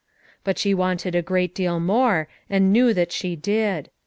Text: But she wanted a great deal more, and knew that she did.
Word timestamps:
But 0.43 0.57
she 0.57 0.73
wanted 0.73 1.13
a 1.13 1.21
great 1.21 1.53
deal 1.53 1.79
more, 1.79 2.27
and 2.49 2.73
knew 2.73 2.91
that 2.91 3.11
she 3.11 3.35
did. 3.35 3.91